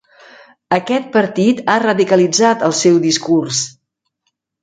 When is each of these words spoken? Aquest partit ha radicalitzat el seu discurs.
Aquest 0.77 1.09
partit 1.17 1.61
ha 1.73 1.75
radicalitzat 1.83 2.65
el 2.69 2.75
seu 2.79 2.99
discurs. 3.05 3.61